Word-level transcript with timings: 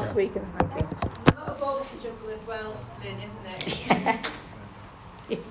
last 0.00 0.16
week 0.16 0.34
and 0.34 0.46
thank 0.54 0.80
you. 0.80 0.88
A 1.26 1.40
lot 1.40 1.48
of 1.50 1.60
balls 1.60 1.90
to 1.90 2.02
juggle 2.02 2.30
as 2.30 2.46
well, 2.46 2.74
Lynn, 3.04 3.20
isn't 3.20 3.46
it? 3.46 3.80
Yeah. 3.86 4.22
yeah. 5.28 5.36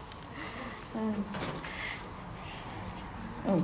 Um, 0.96 1.24
oh. 3.46 3.64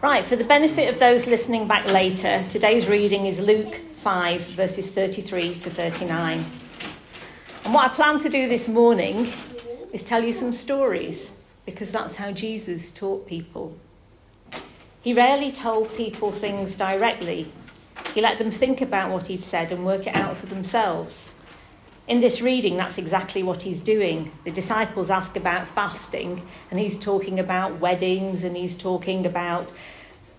Right, 0.00 0.24
for 0.24 0.34
the 0.34 0.44
benefit 0.44 0.92
of 0.92 0.98
those 0.98 1.26
listening 1.26 1.68
back 1.68 1.84
later, 1.92 2.42
today's 2.48 2.88
reading 2.88 3.26
is 3.26 3.38
Luke 3.38 3.74
5, 3.96 4.40
verses 4.40 4.92
33 4.92 5.54
to 5.56 5.70
39. 5.70 6.38
And 7.64 7.74
what 7.74 7.90
I 7.90 7.94
plan 7.94 8.18
to 8.20 8.30
do 8.30 8.48
this 8.48 8.66
morning 8.66 9.30
is 9.92 10.02
tell 10.02 10.24
you 10.24 10.32
some 10.32 10.52
stories, 10.52 11.32
because 11.66 11.92
that's 11.92 12.16
how 12.16 12.32
Jesus 12.32 12.90
taught 12.90 13.26
people. 13.26 13.76
He 15.04 15.12
rarely 15.12 15.52
told 15.52 15.94
people 15.94 16.32
things 16.32 16.76
directly, 16.76 17.52
he 18.14 18.22
let 18.22 18.38
them 18.38 18.50
think 18.50 18.80
about 18.80 19.10
what 19.10 19.26
he'd 19.26 19.42
said 19.42 19.70
and 19.70 19.84
work 19.84 20.06
it 20.06 20.16
out 20.16 20.38
for 20.38 20.46
themselves. 20.46 21.28
In 22.08 22.22
this 22.22 22.40
reading, 22.40 22.78
that's 22.78 22.96
exactly 22.96 23.42
what 23.42 23.62
he's 23.62 23.82
doing. 23.82 24.30
The 24.44 24.50
disciples 24.50 25.10
ask 25.10 25.36
about 25.36 25.68
fasting, 25.68 26.40
and 26.70 26.80
he's 26.80 26.98
talking 26.98 27.38
about 27.38 27.80
weddings, 27.80 28.44
and 28.44 28.56
he's 28.56 28.78
talking 28.78 29.26
about 29.26 29.74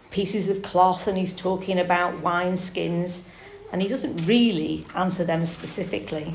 pieces 0.09 0.49
of 0.49 0.63
cloth, 0.63 1.05
and 1.05 1.15
he's 1.15 1.35
talking 1.35 1.77
about 1.77 2.21
wine 2.21 2.57
skins, 2.57 3.27
and 3.71 3.83
he 3.83 3.87
doesn't 3.87 4.25
really 4.25 4.87
answer 4.95 5.23
them 5.23 5.45
specifically. 5.45 6.33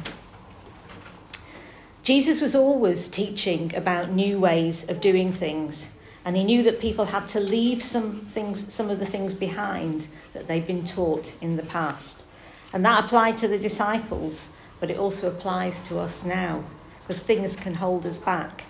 Jesus 2.05 2.41
was 2.41 2.55
always 2.55 3.11
teaching 3.11 3.75
about 3.75 4.13
new 4.13 4.39
ways 4.39 4.89
of 4.89 5.01
doing 5.01 5.33
things, 5.33 5.91
and 6.25 6.37
he 6.37 6.45
knew 6.45 6.63
that 6.65 6.81
people 6.81 7.07
had 7.07 7.29
to 7.31 7.41
leave 7.41 7.83
some 7.83 8.13
things, 8.13 8.73
some 8.73 8.91
of 8.91 8.99
the 8.99 9.07
things 9.07 9.35
behind 9.35 10.09
that 10.33 10.47
they'd 10.49 10.67
been 10.67 10.85
taught 10.85 11.33
in 11.41 11.57
the 11.57 11.63
past. 11.63 12.25
And 12.73 12.85
that 12.85 13.05
applied 13.05 13.39
to 13.39 13.49
the 13.49 13.59
disciples 13.59 14.51
but 14.81 14.91
it 14.91 14.99
also 14.99 15.29
applies 15.29 15.83
to 15.83 15.99
us 15.99 16.25
now 16.25 16.65
because 17.03 17.23
things 17.23 17.55
can 17.55 17.75
hold 17.75 18.07
us 18.07 18.19
back. 18.19 18.65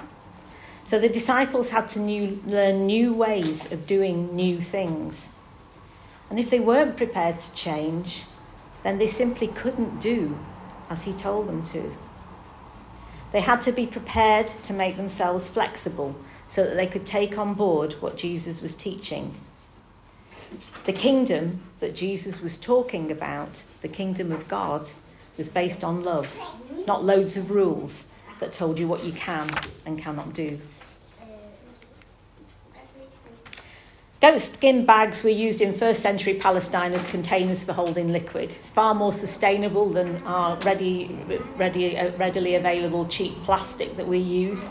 So 0.84 0.98
the 0.98 1.08
disciples 1.08 1.70
had 1.70 1.88
to 1.90 2.00
new, 2.00 2.42
learn 2.44 2.86
new 2.86 3.14
ways 3.14 3.70
of 3.70 3.86
doing 3.86 4.34
new 4.34 4.60
things. 4.60 5.28
And 6.28 6.38
if 6.38 6.50
they 6.50 6.58
weren't 6.58 6.96
prepared 6.96 7.40
to 7.40 7.54
change, 7.54 8.24
then 8.82 8.98
they 8.98 9.06
simply 9.06 9.46
couldn't 9.46 10.00
do 10.00 10.36
as 10.88 11.04
he 11.04 11.12
told 11.12 11.48
them 11.48 11.64
to. 11.66 11.94
They 13.30 13.40
had 13.40 13.62
to 13.62 13.72
be 13.72 13.86
prepared 13.86 14.48
to 14.64 14.72
make 14.72 14.96
themselves 14.96 15.46
flexible 15.46 16.16
so 16.50 16.64
that 16.64 16.74
they 16.74 16.86
could 16.86 17.06
take 17.06 17.38
on 17.38 17.54
board 17.54 17.94
what 18.00 18.16
Jesus 18.16 18.60
was 18.60 18.74
teaching. 18.74 19.34
The 20.84 20.92
kingdom 20.92 21.62
that 21.78 21.94
Jesus 21.94 22.40
was 22.40 22.58
talking 22.58 23.10
about, 23.10 23.62
the 23.82 23.88
kingdom 23.88 24.32
of 24.32 24.48
God, 24.48 24.88
was 25.38 25.48
based 25.48 25.84
on 25.84 26.02
love, 26.02 26.28
not 26.86 27.04
loads 27.04 27.36
of 27.36 27.50
rules 27.50 28.06
that 28.40 28.52
told 28.52 28.78
you 28.78 28.88
what 28.88 29.04
you 29.04 29.12
can 29.12 29.48
and 29.86 29.98
cannot 29.98 30.34
do. 30.34 30.60
Goat 34.20 34.42
skin 34.42 34.84
bags 34.84 35.24
were 35.24 35.30
used 35.30 35.62
in 35.62 35.72
first 35.72 36.02
century 36.02 36.34
Palestine 36.34 36.92
as 36.92 37.10
containers 37.10 37.64
for 37.64 37.72
holding 37.72 38.10
liquid. 38.10 38.50
It's 38.50 38.68
far 38.68 38.94
more 38.94 39.14
sustainable 39.14 39.88
than 39.88 40.22
our 40.24 40.58
ready, 40.58 41.16
ready, 41.56 41.96
uh, 41.96 42.10
readily 42.18 42.56
available 42.56 43.06
cheap 43.06 43.32
plastic 43.44 43.96
that 43.96 44.06
we 44.06 44.18
use. 44.18 44.68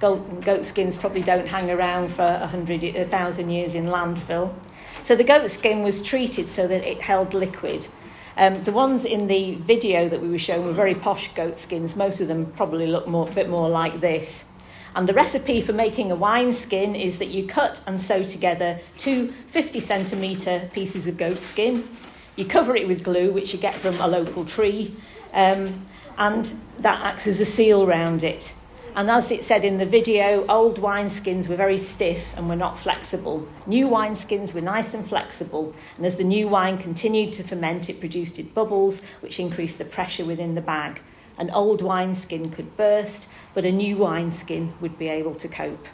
Goat, 0.00 0.42
goat 0.42 0.64
skins 0.64 0.96
probably 0.96 1.22
don't 1.22 1.46
hang 1.46 1.70
around 1.70 2.10
for 2.10 2.22
a 2.22 2.46
hundred, 2.46 2.82
a 2.82 3.04
thousand 3.04 3.50
years 3.50 3.74
in 3.74 3.86
landfill. 3.86 4.54
So 5.02 5.16
the 5.16 5.24
goat 5.24 5.50
skin 5.50 5.82
was 5.82 6.02
treated 6.02 6.48
so 6.48 6.68
that 6.68 6.86
it 6.86 7.00
held 7.00 7.34
liquid 7.34 7.86
um, 8.38 8.62
the 8.62 8.70
ones 8.70 9.04
in 9.04 9.26
the 9.26 9.56
video 9.56 10.08
that 10.08 10.22
we 10.22 10.30
were 10.30 10.38
shown 10.38 10.64
were 10.64 10.72
very 10.72 10.94
posh 10.94 11.34
goat 11.34 11.58
skins. 11.58 11.96
Most 11.96 12.20
of 12.20 12.28
them 12.28 12.46
probably 12.52 12.86
look 12.86 13.08
more, 13.08 13.28
a 13.28 13.32
bit 13.32 13.48
more 13.48 13.68
like 13.68 13.98
this. 13.98 14.44
And 14.94 15.08
the 15.08 15.12
recipe 15.12 15.60
for 15.60 15.72
making 15.72 16.12
a 16.12 16.14
wine 16.14 16.52
skin 16.52 16.94
is 16.94 17.18
that 17.18 17.28
you 17.28 17.48
cut 17.48 17.82
and 17.84 18.00
sew 18.00 18.22
together 18.22 18.78
two 18.96 19.32
50 19.48 19.80
centimetre 19.80 20.70
pieces 20.72 21.08
of 21.08 21.16
goat 21.16 21.38
skin. 21.38 21.88
You 22.36 22.44
cover 22.44 22.76
it 22.76 22.86
with 22.86 23.02
glue, 23.02 23.32
which 23.32 23.52
you 23.52 23.58
get 23.58 23.74
from 23.74 24.00
a 24.00 24.06
local 24.06 24.44
tree, 24.44 24.94
um, 25.34 25.84
and 26.16 26.44
that 26.78 27.02
acts 27.02 27.26
as 27.26 27.40
a 27.40 27.44
seal 27.44 27.86
round 27.86 28.22
it. 28.22 28.54
And 28.94 29.10
as 29.10 29.30
it 29.30 29.44
said 29.44 29.64
in 29.64 29.78
the 29.78 29.86
video, 29.86 30.44
old 30.48 30.80
wineskins 30.80 31.48
were 31.48 31.56
very 31.56 31.78
stiff 31.78 32.36
and 32.36 32.48
were 32.48 32.56
not 32.56 32.78
flexible. 32.78 33.46
New 33.66 33.86
wineskins 33.86 34.54
were 34.54 34.60
nice 34.60 34.92
and 34.92 35.08
flexible, 35.08 35.74
and 35.96 36.04
as 36.04 36.16
the 36.16 36.24
new 36.24 36.48
wine 36.48 36.78
continued 36.78 37.32
to 37.34 37.42
ferment, 37.42 37.88
it 37.88 38.00
produced 38.00 38.38
bubbles, 38.54 39.00
which 39.20 39.38
increased 39.38 39.78
the 39.78 39.84
pressure 39.84 40.24
within 40.24 40.54
the 40.54 40.60
bag. 40.60 41.00
An 41.38 41.50
old 41.50 41.82
wineskin 41.82 42.50
could 42.50 42.76
burst, 42.76 43.28
but 43.54 43.64
a 43.64 43.70
new 43.70 43.96
wineskin 43.96 44.74
would 44.80 44.98
be 44.98 45.08
able 45.08 45.36
to 45.36 45.48
cope. 45.48 45.86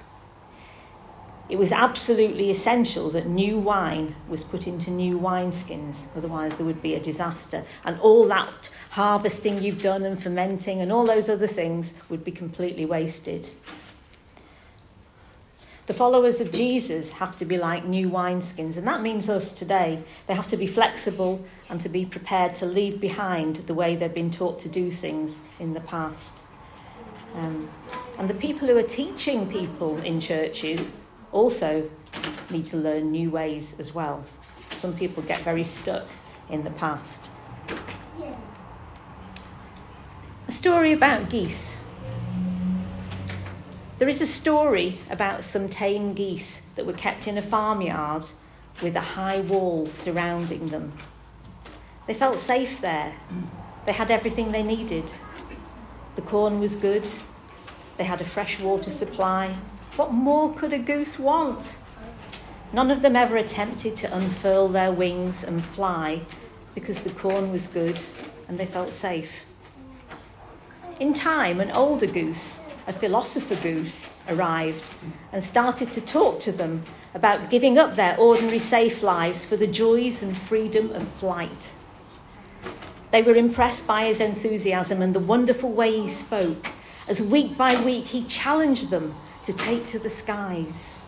It 1.49 1.59
was 1.59 1.73
absolutely 1.73 2.51
essential 2.51 3.11
that 3.11 3.27
new 3.27 3.59
wine 3.59 4.15
was 4.29 4.45
put 4.45 4.67
into 4.67 4.91
new 4.91 5.19
wineskins, 5.19 6.07
otherwise, 6.17 6.57
there 6.57 6.65
would 6.65 6.81
be 6.81 6.95
a 6.95 7.01
disaster. 7.01 7.65
And 7.85 8.01
all 8.01 8.27
that 8.29 8.71
harvesting 8.91 9.63
you've 9.63 9.83
done 9.83 10.05
and 10.05 10.21
fermenting 10.21 10.81
and 10.81 10.91
all 10.91 11.05
those 11.05 11.29
other 11.29 11.47
things 11.47 11.93
would 12.09 12.25
be 12.25 12.33
completely 12.33 12.87
wasted. 12.87 13.51
The 15.87 15.93
followers 15.93 16.41
of 16.41 16.51
Jesus 16.51 17.13
have 17.13 17.37
to 17.37 17.45
be 17.45 17.59
like 17.59 17.85
new 17.85 18.09
wineskins, 18.09 18.79
and 18.79 18.87
that 18.87 19.03
means 19.03 19.29
us 19.29 19.53
today. 19.53 20.03
They 20.27 20.35
have 20.35 20.49
to 20.49 20.57
be 20.57 20.67
flexible 20.67 21.45
and 21.69 21.79
to 21.83 21.91
be 21.91 22.07
prepared 22.07 22.55
to 22.57 22.67
leave 22.67 23.03
behind 23.03 23.57
the 23.57 23.75
way 23.75 23.95
they've 23.95 24.15
been 24.15 24.31
taught 24.31 24.61
to 24.61 24.71
do 24.71 24.91
things 24.91 25.41
in 25.61 25.75
the 25.75 25.81
past. 25.81 26.39
Um, 27.35 27.71
and 28.19 28.31
the 28.31 28.35
people 28.35 28.67
who 28.67 28.79
are 28.79 28.83
teaching 28.83 29.47
people 29.47 29.99
in 29.99 30.21
churches 30.21 30.91
also 31.35 31.91
need 32.51 32.65
to 32.67 32.77
learn 32.77 33.11
new 33.11 33.31
ways 33.31 33.75
as 33.79 33.93
well. 33.93 34.25
Some 34.71 34.95
people 34.95 35.23
get 35.25 35.41
very 35.41 35.65
stuck 35.65 36.07
in 36.49 36.63
the 36.65 36.71
past. 36.71 37.27
A 40.47 40.53
story 40.53 40.93
about 40.93 41.29
geese. 41.29 41.77
There 43.99 44.09
is 44.09 44.21
a 44.21 44.27
story 44.27 44.99
about 45.11 45.45
some 45.45 45.69
tame 45.69 46.15
geese 46.15 46.63
that 46.77 46.87
were 46.87 46.93
kept 46.93 47.27
in 47.27 47.39
a 47.39 47.43
farmyard 47.43 48.25
with 48.83 48.95
a 48.97 49.01
high 49.01 49.41
wall 49.41 49.87
surrounding 49.87 50.67
them. 50.67 50.93
They 52.07 52.15
felt 52.15 52.39
safe 52.39 52.81
there. 52.81 53.15
They 53.87 53.93
had 53.93 54.11
everything 54.11 54.53
they 54.53 54.63
needed. 54.63 55.11
The 56.17 56.23
corn 56.23 56.61
was 56.61 56.77
good. 56.77 57.09
They 57.97 58.05
had 58.05 58.21
a 58.21 58.25
fresh 58.25 58.61
water 58.61 58.91
supply. 58.91 59.55
What 59.97 60.13
more 60.13 60.53
could 60.53 60.73
a 60.73 60.79
goose 60.81 61.21
want? 61.21 61.77
None 62.73 62.91
of 62.91 63.01
them 63.01 63.15
ever 63.15 63.37
attempted 63.37 63.97
to 63.99 64.13
unfurl 64.13 64.67
their 64.67 64.91
wings 64.91 65.45
and 65.45 65.65
fly 65.65 66.23
because 66.75 67.03
the 67.03 67.11
corn 67.11 67.53
was 67.53 67.69
good 67.69 68.01
and 68.49 68.59
they 68.59 68.67
felt 68.67 68.93
safe. 68.93 69.45
In 70.99 71.13
time, 71.13 71.61
an 71.61 71.71
older 71.71 72.09
goose, 72.09 72.59
a 72.89 72.93
philosopher 72.93 73.55
goose, 73.63 74.09
arrived 74.29 74.85
and 75.33 75.45
started 75.45 75.93
to 75.93 76.01
talk 76.01 76.41
to 76.41 76.51
them 76.51 76.83
about 77.15 77.49
giving 77.49 77.79
up 77.79 77.95
their 77.95 78.19
ordinary 78.19 78.59
safe 78.59 79.01
lives 79.01 79.45
for 79.45 79.57
the 79.57 79.69
joys 79.69 80.25
and 80.25 80.37
freedom 80.37 80.91
of 80.91 81.07
flight. 81.07 81.73
They 83.13 83.23
were 83.23 83.37
impressed 83.37 83.87
by 83.87 84.07
his 84.07 84.21
enthusiasm 84.21 85.03
and 85.03 85.15
the 85.15 85.21
wonderful 85.21 85.71
way 85.71 86.01
he 86.01 86.09
spoke, 86.09 86.67
as 87.09 87.23
week 87.23 87.57
by 87.57 87.81
week 87.85 88.07
he 88.07 88.25
challenged 88.25 88.91
them 88.91 89.15
to 89.45 89.53
take 89.53 89.87
to 89.87 89.99
the 89.99 90.11
skies. 90.11 90.99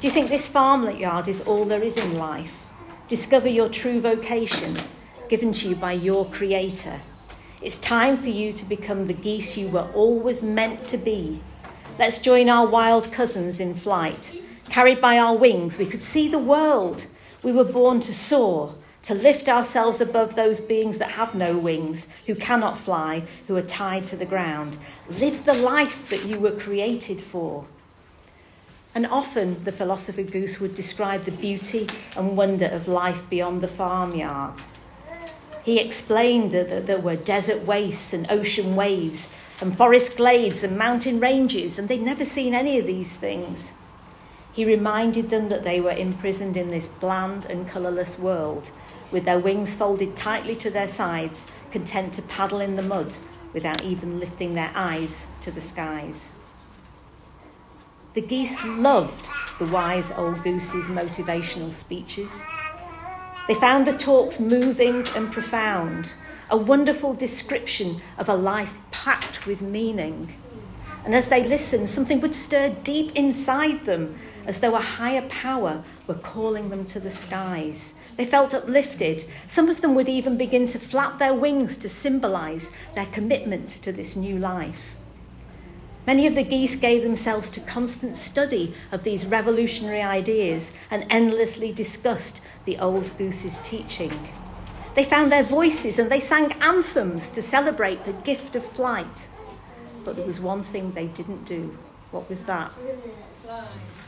Do 0.00 0.06
you 0.06 0.12
think 0.12 0.28
this 0.28 0.46
farmyard 0.48 1.26
is 1.26 1.40
all 1.40 1.64
there 1.64 1.82
is 1.82 1.96
in 1.96 2.16
life? 2.16 2.64
Discover 3.08 3.48
your 3.48 3.68
true 3.68 4.00
vocation 4.00 4.76
given 5.28 5.52
to 5.52 5.68
you 5.68 5.74
by 5.74 5.92
your 5.92 6.24
Creator. 6.26 7.00
It's 7.60 7.78
time 7.78 8.16
for 8.16 8.28
you 8.28 8.52
to 8.52 8.64
become 8.64 9.06
the 9.06 9.14
geese 9.14 9.58
you 9.58 9.68
were 9.68 9.90
always 9.94 10.42
meant 10.42 10.86
to 10.88 10.96
be. 10.96 11.40
Let's 11.98 12.22
join 12.22 12.48
our 12.48 12.66
wild 12.66 13.12
cousins 13.12 13.58
in 13.58 13.74
flight. 13.74 14.40
Carried 14.70 15.00
by 15.00 15.18
our 15.18 15.36
wings, 15.36 15.76
we 15.76 15.86
could 15.86 16.04
see 16.04 16.28
the 16.28 16.38
world. 16.38 17.06
We 17.42 17.50
were 17.50 17.64
born 17.64 17.98
to 18.00 18.14
soar, 18.14 18.74
to 19.02 19.14
lift 19.14 19.48
ourselves 19.48 20.00
above 20.00 20.34
those 20.34 20.60
beings 20.60 20.98
that 20.98 21.12
have 21.12 21.34
no 21.34 21.56
wings, 21.56 22.08
who 22.26 22.34
cannot 22.34 22.78
fly, 22.78 23.22
who 23.46 23.56
are 23.56 23.62
tied 23.62 24.06
to 24.08 24.16
the 24.16 24.26
ground. 24.26 24.76
Live 25.08 25.44
the 25.44 25.54
life 25.54 26.08
that 26.10 26.26
you 26.26 26.38
were 26.38 26.52
created 26.52 27.20
for. 27.20 27.64
And 28.94 29.06
often 29.06 29.62
the 29.64 29.72
philosopher 29.72 30.22
Goose 30.22 30.60
would 30.60 30.74
describe 30.74 31.24
the 31.24 31.30
beauty 31.30 31.86
and 32.16 32.36
wonder 32.36 32.66
of 32.66 32.88
life 32.88 33.28
beyond 33.30 33.60
the 33.60 33.68
farmyard. 33.68 34.54
He 35.62 35.78
explained 35.78 36.52
that 36.52 36.86
there 36.86 36.98
were 36.98 37.16
desert 37.16 37.64
wastes 37.66 38.12
and 38.12 38.30
ocean 38.30 38.74
waves 38.74 39.30
and 39.60 39.76
forest 39.76 40.16
glades 40.16 40.64
and 40.64 40.78
mountain 40.78 41.20
ranges, 41.20 41.78
and 41.78 41.88
they'd 41.88 42.02
never 42.02 42.24
seen 42.24 42.54
any 42.54 42.78
of 42.78 42.86
these 42.86 43.16
things. 43.16 43.72
He 44.52 44.64
reminded 44.64 45.30
them 45.30 45.50
that 45.50 45.62
they 45.62 45.80
were 45.80 45.92
imprisoned 45.92 46.56
in 46.56 46.70
this 46.70 46.88
bland 46.88 47.44
and 47.46 47.68
colourless 47.68 48.18
world, 48.18 48.70
with 49.10 49.24
their 49.24 49.38
wings 49.38 49.74
folded 49.74 50.16
tightly 50.16 50.54
to 50.56 50.70
their 50.70 50.88
sides, 50.88 51.46
content 51.70 52.14
to 52.14 52.22
paddle 52.22 52.60
in 52.60 52.76
the 52.76 52.82
mud 52.82 53.12
without 53.52 53.82
even 53.82 54.20
lifting 54.20 54.54
their 54.54 54.70
eyes 54.74 55.26
to 55.40 55.50
the 55.50 55.60
skies. 55.60 56.32
The 58.14 58.22
geese 58.22 58.64
loved 58.64 59.28
the 59.58 59.66
wise 59.66 60.12
old 60.12 60.42
goose's 60.42 60.86
motivational 60.86 61.72
speeches. 61.72 62.42
They 63.46 63.54
found 63.54 63.86
the 63.86 63.96
talks 63.96 64.38
moving 64.38 65.04
and 65.16 65.32
profound, 65.32 66.12
a 66.50 66.56
wonderful 66.56 67.14
description 67.14 68.00
of 68.16 68.28
a 68.28 68.34
life 68.34 68.76
packed 68.90 69.46
with 69.46 69.62
meaning. 69.62 70.34
And 71.04 71.14
as 71.14 71.28
they 71.28 71.42
listened, 71.42 71.88
something 71.88 72.20
would 72.20 72.34
stir 72.34 72.76
deep 72.82 73.12
inside 73.14 73.84
them, 73.84 74.18
as 74.46 74.60
though 74.60 74.76
a 74.76 74.80
higher 74.80 75.22
power 75.22 75.82
were 76.06 76.14
calling 76.14 76.70
them 76.70 76.84
to 76.86 77.00
the 77.00 77.10
skies. 77.10 77.94
They 78.18 78.24
felt 78.24 78.52
uplifted. 78.52 79.24
Some 79.46 79.68
of 79.68 79.80
them 79.80 79.94
would 79.94 80.08
even 80.08 80.36
begin 80.36 80.66
to 80.66 80.78
flap 80.80 81.20
their 81.20 81.32
wings 81.32 81.78
to 81.78 81.88
symbolize 81.88 82.72
their 82.96 83.06
commitment 83.06 83.68
to 83.68 83.92
this 83.92 84.16
new 84.16 84.38
life. 84.38 84.96
Many 86.04 86.26
of 86.26 86.34
the 86.34 86.42
geese 86.42 86.74
gave 86.74 87.04
themselves 87.04 87.48
to 87.52 87.60
constant 87.60 88.18
study 88.18 88.74
of 88.90 89.04
these 89.04 89.24
revolutionary 89.24 90.02
ideas 90.02 90.72
and 90.90 91.06
endlessly 91.10 91.72
discussed 91.72 92.40
the 92.64 92.76
old 92.78 93.16
goose's 93.18 93.60
teaching. 93.60 94.28
They 94.96 95.04
found 95.04 95.30
their 95.30 95.44
voices 95.44 95.96
and 96.00 96.10
they 96.10 96.18
sang 96.18 96.54
anthems 96.54 97.30
to 97.30 97.40
celebrate 97.40 98.04
the 98.04 98.14
gift 98.14 98.56
of 98.56 98.64
flight. 98.64 99.28
But 100.04 100.16
there 100.16 100.26
was 100.26 100.40
one 100.40 100.64
thing 100.64 100.90
they 100.90 101.06
didn't 101.06 101.44
do. 101.44 101.78
What 102.10 102.28
was 102.28 102.46
that? 102.46 102.72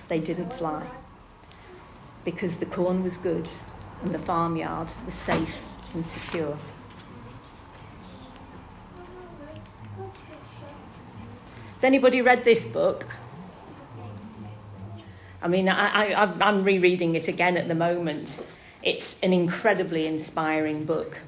They 0.09 0.19
didn't 0.19 0.53
fly. 0.55 0.85
Because 2.25 2.57
the 2.57 2.67
corn 2.67 3.05
was 3.05 3.17
good 3.17 3.49
and 4.03 4.15
the 4.15 4.19
farmyard 4.19 4.89
was 5.05 5.15
safe 5.15 5.59
and 5.95 6.05
secure. 6.05 6.57
Has 11.75 11.85
anybody 11.85 12.21
read 12.21 12.45
this 12.45 12.67
book? 12.67 13.07
I 15.43 15.49
mean, 15.49 15.69
I, 15.69 16.13
I, 16.13 16.25
I'm 16.43 16.65
rereading 16.65 17.15
it 17.15 17.27
again 17.27 17.57
at 17.57 17.69
the 17.69 17.75
moment. 17.75 18.45
It's 18.83 19.19
an 19.23 19.33
incredibly 19.33 20.07
inspiring 20.07 20.85
book. 20.85 21.21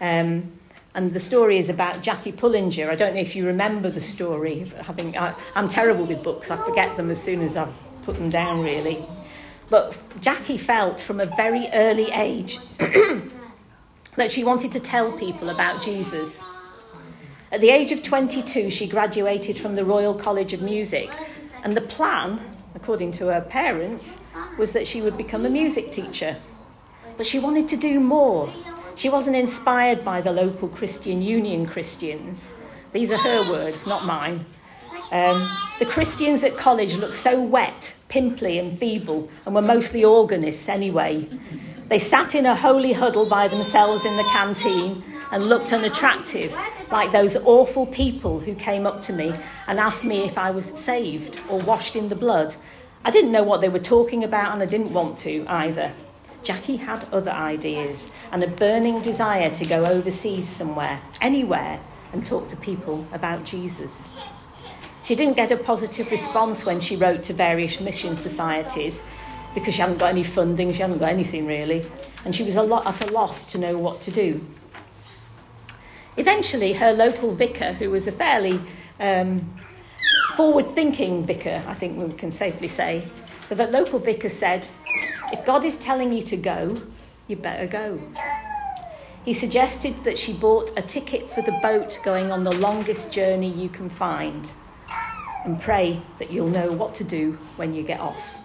Um, 0.00 0.52
and 0.96 1.12
the 1.12 1.20
story 1.20 1.58
is 1.58 1.68
about 1.68 2.02
Jackie 2.02 2.32
Pullinger. 2.32 2.88
I 2.88 2.94
don't 2.94 3.14
know 3.14 3.20
if 3.20 3.34
you 3.34 3.46
remember 3.46 3.90
the 3.90 4.00
story. 4.00 4.72
Having, 4.82 5.16
I, 5.16 5.34
I'm 5.54 5.68
terrible 5.68 6.04
with 6.04 6.22
books, 6.22 6.50
I 6.50 6.56
forget 6.56 6.96
them 6.96 7.10
as 7.10 7.22
soon 7.22 7.40
as 7.40 7.56
I've 7.56 7.74
put 8.02 8.16
them 8.16 8.30
down, 8.30 8.62
really. 8.62 9.04
But 9.70 9.96
Jackie 10.20 10.58
felt 10.58 11.00
from 11.00 11.20
a 11.20 11.26
very 11.26 11.68
early 11.72 12.10
age 12.12 12.58
that 14.16 14.30
she 14.30 14.44
wanted 14.44 14.72
to 14.72 14.80
tell 14.80 15.12
people 15.12 15.50
about 15.50 15.82
Jesus. 15.82 16.42
At 17.50 17.60
the 17.60 17.70
age 17.70 17.92
of 17.92 18.02
22, 18.02 18.70
she 18.70 18.86
graduated 18.86 19.56
from 19.56 19.74
the 19.74 19.84
Royal 19.84 20.14
College 20.14 20.52
of 20.52 20.60
Music, 20.60 21.10
and 21.62 21.76
the 21.76 21.80
plan, 21.80 22.40
according 22.74 23.12
to 23.12 23.26
her 23.26 23.40
parents, 23.40 24.20
was 24.58 24.72
that 24.72 24.86
she 24.86 25.00
would 25.00 25.16
become 25.16 25.46
a 25.46 25.50
music 25.50 25.92
teacher. 25.92 26.36
But 27.16 27.26
she 27.26 27.38
wanted 27.38 27.68
to 27.68 27.76
do 27.76 28.00
more. 28.00 28.52
She 28.96 29.08
wasn't 29.08 29.36
inspired 29.36 30.04
by 30.04 30.20
the 30.20 30.32
local 30.32 30.68
Christian 30.68 31.22
Union 31.22 31.66
Christians. 31.66 32.54
These 32.92 33.10
are 33.10 33.18
her 33.18 33.50
words, 33.50 33.86
not 33.86 34.04
mine. 34.04 34.44
Um, 35.12 35.48
the 35.78 35.86
Christians 35.86 36.44
at 36.44 36.56
college 36.56 36.96
looked 36.96 37.16
so 37.16 37.40
wet, 37.40 37.93
pimply, 38.14 38.60
and 38.60 38.78
feeble, 38.78 39.28
and 39.44 39.56
were 39.56 39.60
mostly 39.60 40.04
organists 40.04 40.68
anyway. 40.68 41.28
They 41.88 41.98
sat 41.98 42.36
in 42.36 42.46
a 42.46 42.54
holy 42.54 42.92
huddle 42.92 43.28
by 43.28 43.48
themselves 43.48 44.06
in 44.06 44.16
the 44.16 44.30
canteen 44.32 45.02
and 45.32 45.42
looked 45.42 45.72
unattractive, 45.72 46.56
like 46.92 47.10
those 47.10 47.34
awful 47.38 47.86
people 47.86 48.38
who 48.38 48.54
came 48.54 48.86
up 48.86 49.02
to 49.02 49.12
me 49.12 49.34
and 49.66 49.80
asked 49.80 50.04
me 50.04 50.22
if 50.22 50.38
I 50.38 50.52
was 50.52 50.66
saved 50.66 51.40
or 51.48 51.58
washed 51.62 51.96
in 51.96 52.08
the 52.08 52.14
blood. 52.14 52.54
I 53.04 53.10
didn't 53.10 53.32
know 53.32 53.42
what 53.42 53.60
they 53.60 53.68
were 53.68 53.80
talking 53.80 54.22
about 54.22 54.52
and 54.52 54.62
I 54.62 54.66
didn't 54.66 54.92
want 54.92 55.18
to 55.26 55.44
either. 55.48 55.92
Jackie 56.44 56.76
had 56.76 57.08
other 57.12 57.32
ideas 57.32 58.08
and 58.30 58.44
a 58.44 58.46
burning 58.46 59.02
desire 59.02 59.50
to 59.50 59.66
go 59.66 59.86
overseas 59.86 60.48
somewhere, 60.48 61.00
anywhere, 61.20 61.80
and 62.12 62.24
talk 62.24 62.46
to 62.50 62.56
people 62.58 63.04
about 63.12 63.44
Jesus. 63.44 64.28
She 65.04 65.14
didn't 65.14 65.36
get 65.36 65.50
a 65.50 65.58
positive 65.58 66.10
response 66.10 66.64
when 66.64 66.80
she 66.80 66.96
wrote 66.96 67.24
to 67.24 67.34
various 67.34 67.78
mission 67.78 68.16
societies 68.16 69.02
because 69.54 69.74
she 69.74 69.82
hadn't 69.82 69.98
got 69.98 70.10
any 70.10 70.24
funding, 70.24 70.72
she 70.72 70.78
hadn't 70.78 70.98
got 70.98 71.10
anything 71.10 71.46
really, 71.46 71.84
and 72.24 72.34
she 72.34 72.42
was 72.42 72.56
a 72.56 72.62
lot 72.62 72.86
at 72.86 73.06
a 73.06 73.12
loss 73.12 73.44
to 73.52 73.58
know 73.58 73.76
what 73.76 74.00
to 74.00 74.10
do. 74.10 74.42
Eventually, 76.16 76.72
her 76.72 76.92
local 76.92 77.34
vicar, 77.34 77.74
who 77.74 77.90
was 77.90 78.06
a 78.06 78.12
fairly 78.12 78.58
um, 78.98 79.54
forward 80.36 80.70
thinking 80.70 81.26
vicar, 81.26 81.62
I 81.68 81.74
think 81.74 81.98
we 81.98 82.10
can 82.16 82.32
safely 82.32 82.68
say, 82.68 83.06
the 83.50 83.66
local 83.66 83.98
vicar 83.98 84.30
said, 84.30 84.66
If 85.30 85.44
God 85.44 85.66
is 85.66 85.78
telling 85.78 86.14
you 86.14 86.22
to 86.22 86.36
go, 86.38 86.76
you 87.28 87.36
better 87.36 87.66
go. 87.66 88.00
He 89.26 89.34
suggested 89.34 90.02
that 90.04 90.16
she 90.16 90.32
bought 90.32 90.70
a 90.78 90.82
ticket 90.82 91.28
for 91.28 91.42
the 91.42 91.58
boat 91.62 91.98
going 92.02 92.32
on 92.32 92.42
the 92.42 92.56
longest 92.56 93.12
journey 93.12 93.50
you 93.50 93.68
can 93.68 93.90
find 93.90 94.50
and 95.44 95.60
pray 95.60 96.00
that 96.18 96.30
you'll 96.30 96.48
know 96.48 96.72
what 96.72 96.94
to 96.96 97.04
do 97.04 97.32
when 97.56 97.74
you 97.74 97.82
get 97.82 98.00
off. 98.00 98.44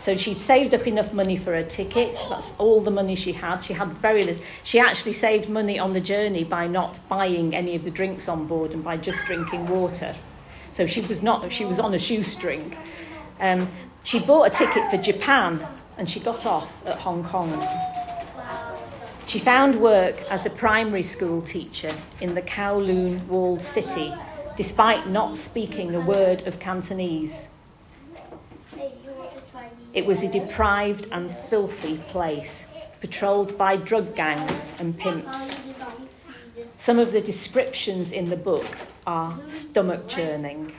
So 0.00 0.16
she'd 0.16 0.38
saved 0.38 0.74
up 0.74 0.86
enough 0.86 1.12
money 1.12 1.36
for 1.36 1.52
a 1.52 1.62
ticket. 1.62 2.18
That's 2.30 2.54
all 2.56 2.80
the 2.80 2.90
money 2.90 3.14
she 3.14 3.32
had. 3.32 3.62
She 3.62 3.74
had 3.74 3.88
very 3.88 4.22
little. 4.22 4.42
She 4.64 4.80
actually 4.80 5.12
saved 5.12 5.50
money 5.50 5.78
on 5.78 5.92
the 5.92 6.00
journey 6.00 6.42
by 6.42 6.66
not 6.66 6.98
buying 7.08 7.54
any 7.54 7.76
of 7.76 7.84
the 7.84 7.90
drinks 7.90 8.26
on 8.26 8.46
board 8.46 8.72
and 8.72 8.82
by 8.82 8.96
just 8.96 9.24
drinking 9.26 9.66
water. 9.66 10.14
So 10.72 10.86
she 10.86 11.02
was 11.02 11.22
not. 11.22 11.52
She 11.52 11.66
was 11.66 11.78
on 11.78 11.92
a 11.92 11.98
shoestring. 11.98 12.74
Um, 13.40 13.68
she 14.02 14.20
bought 14.20 14.46
a 14.46 14.50
ticket 14.50 14.90
for 14.90 14.96
Japan 14.96 15.66
and 15.98 16.08
she 16.08 16.18
got 16.18 16.46
off 16.46 16.86
at 16.86 16.96
Hong 16.96 17.22
Kong. 17.22 17.50
She 19.26 19.38
found 19.38 19.80
work 19.80 20.16
as 20.30 20.46
a 20.46 20.50
primary 20.50 21.02
school 21.02 21.42
teacher 21.42 21.94
in 22.22 22.34
the 22.34 22.42
Kowloon 22.42 23.26
walled 23.26 23.60
city, 23.60 24.14
despite 24.60 25.08
not 25.08 25.38
speaking 25.38 25.94
a 25.94 26.00
word 26.00 26.46
of 26.46 26.60
Cantonese. 26.60 27.48
It 29.94 30.04
was 30.04 30.22
a 30.22 30.28
deprived 30.28 31.06
and 31.12 31.34
filthy 31.34 31.96
place, 31.96 32.66
patrolled 33.00 33.56
by 33.56 33.76
drug 33.76 34.14
gangs 34.14 34.74
and 34.78 34.98
pimps. 34.98 35.58
Some 36.76 36.98
of 36.98 37.12
the 37.12 37.22
descriptions 37.22 38.12
in 38.12 38.28
the 38.28 38.36
book 38.36 38.66
are 39.06 39.34
stomach 39.48 40.06
churning. 40.06 40.74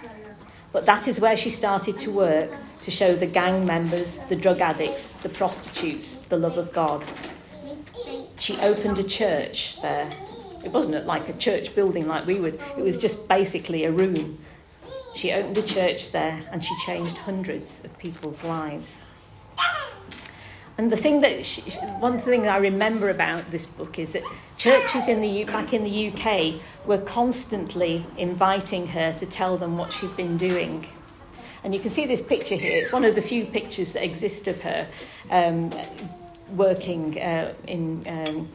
But 0.71 0.85
that 0.85 1.07
is 1.07 1.19
where 1.19 1.35
she 1.35 1.49
started 1.49 1.97
to 2.01 2.11
work 2.11 2.51
to 2.83 2.91
show 2.91 3.15
the 3.15 3.25
gang 3.25 3.65
members, 3.65 4.19
the 4.29 4.35
drug 4.35 4.61
addicts, 4.61 5.09
the 5.09 5.29
prostitutes, 5.29 6.17
the 6.29 6.37
love 6.37 6.59
of 6.59 6.71
God. 6.71 7.03
She 8.37 8.59
opened 8.59 8.99
a 8.99 9.03
church 9.03 9.81
there. 9.81 10.07
It 10.63 10.71
wasn't 10.71 11.05
like 11.05 11.27
a 11.29 11.33
church 11.33 11.73
building 11.75 12.07
like 12.07 12.25
we 12.25 12.39
would, 12.39 12.59
it 12.77 12.83
was 12.83 12.97
just 12.97 13.27
basically 13.27 13.85
a 13.85 13.91
room 13.91 14.37
she 15.13 15.31
opened 15.31 15.57
a 15.57 15.61
church 15.61 16.11
there 16.11 16.41
and 16.51 16.63
she 16.63 16.73
changed 16.85 17.17
hundreds 17.17 17.83
of 17.83 17.97
people's 17.99 18.43
lives. 18.43 19.03
And 20.77 20.91
the 20.91 20.97
thing 20.97 21.21
that 21.21 21.45
she, 21.45 21.61
one 21.99 22.17
thing 22.17 22.47
I 22.47 22.57
remember 22.57 23.09
about 23.09 23.51
this 23.51 23.67
book 23.67 23.99
is 23.99 24.13
that 24.13 24.23
churches 24.57 25.07
in 25.07 25.21
the 25.21 25.43
back 25.43 25.73
in 25.73 25.83
the 25.83 26.07
UK 26.07 26.61
were 26.87 26.97
constantly 26.97 28.05
inviting 28.17 28.87
her 28.87 29.13
to 29.13 29.25
tell 29.25 29.57
them 29.57 29.77
what 29.77 29.91
she'd 29.91 30.15
been 30.15 30.37
doing. 30.37 30.87
And 31.63 31.73
you 31.73 31.79
can 31.79 31.91
see 31.91 32.07
this 32.07 32.23
picture 32.23 32.55
here. 32.55 32.81
It's 32.81 32.91
one 32.91 33.05
of 33.05 33.13
the 33.13 33.21
few 33.21 33.45
pictures 33.45 33.93
that 33.93 34.03
exist 34.03 34.47
of 34.47 34.59
her 34.61 34.87
um, 35.29 35.69
working 36.53 37.21
uh, 37.21 37.53
in 37.67 38.03
um, 38.07 38.49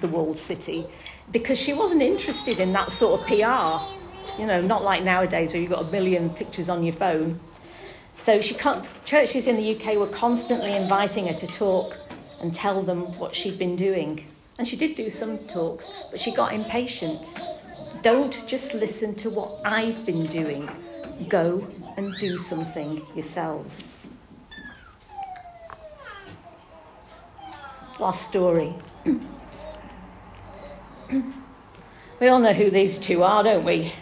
the 0.00 0.08
walled 0.08 0.38
city 0.38 0.86
because 1.32 1.58
she 1.58 1.72
wasn't 1.72 2.02
interested 2.02 2.60
in 2.60 2.72
that 2.72 2.88
sort 2.88 3.20
of 3.20 3.26
PR. 3.26 4.40
You 4.40 4.46
know, 4.46 4.60
not 4.60 4.84
like 4.84 5.02
nowadays 5.02 5.52
where 5.52 5.60
you've 5.60 5.70
got 5.70 5.84
a 5.84 5.90
million 5.90 6.30
pictures 6.30 6.68
on 6.68 6.84
your 6.84 6.92
phone. 6.92 7.40
So 8.18 8.40
she 8.40 8.54
can't, 8.54 8.84
churches 9.04 9.46
in 9.46 9.56
the 9.56 9.76
UK 9.76 9.96
were 9.96 10.06
constantly 10.06 10.74
inviting 10.74 11.26
her 11.26 11.34
to 11.34 11.46
talk 11.46 11.96
and 12.42 12.54
tell 12.54 12.82
them 12.82 13.02
what 13.18 13.34
she'd 13.34 13.58
been 13.58 13.76
doing. 13.76 14.24
And 14.58 14.66
she 14.66 14.76
did 14.76 14.94
do 14.94 15.10
some 15.10 15.38
talks, 15.38 16.04
but 16.10 16.18
she 16.18 16.32
got 16.34 16.52
impatient. 16.52 17.34
Don't 18.02 18.46
just 18.46 18.74
listen 18.74 19.14
to 19.16 19.30
what 19.30 19.50
I've 19.64 20.04
been 20.06 20.26
doing. 20.26 20.68
Go 21.28 21.66
and 21.96 22.12
do 22.18 22.38
something 22.38 23.02
yourselves. 23.14 24.08
Last 27.98 28.28
story. 28.28 28.74
we 32.20 32.28
all 32.28 32.38
know 32.38 32.52
who 32.52 32.70
these 32.70 32.98
two 32.98 33.22
are, 33.22 33.42
don't 33.42 33.64
we? 33.64 33.92